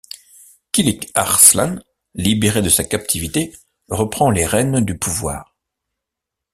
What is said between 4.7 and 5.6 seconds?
du pouvoir.